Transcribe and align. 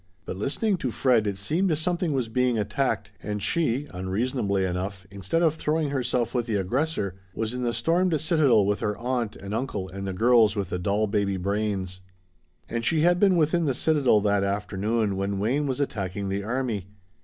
But 0.25 0.35
listening 0.35 0.77
to 0.77 0.89
Fred, 0.89 1.27
it 1.27 1.37
seemed 1.37 1.77
something 1.77 2.11
was 2.11 2.27
being 2.27 2.57
attacked, 2.57 3.11
and 3.21 3.39
she, 3.39 3.85
unreasonably 3.93 4.65
enough, 4.65 5.05
instead 5.11 5.43
of 5.43 5.53
throwing 5.53 5.91
herself 5.91 6.33
with 6.33 6.47
the 6.47 6.55
aggressor 6.55 7.13
was 7.35 7.53
in 7.53 7.61
the 7.61 7.71
stormed 7.71 8.19
citadel 8.19 8.65
with 8.65 8.79
her 8.79 8.97
aunt 8.97 9.35
and 9.35 9.53
uncle 9.53 9.89
and 9.89 10.07
the 10.07 10.13
girls 10.13 10.55
with 10.55 10.71
the 10.71 10.79
doll 10.79 11.05
baby 11.05 11.37
brains. 11.37 11.99
And 12.67 12.83
she 12.83 13.01
had 13.01 13.19
been 13.19 13.35
within 13.35 13.65
the 13.65 13.75
citadel 13.75 14.21
that 14.21 14.43
afternoon 14.43 15.17
when 15.17 15.37
Wayne 15.37 15.67
was 15.67 15.79
attacking 15.79 16.29
the 16.29 16.41
army. 16.43 16.87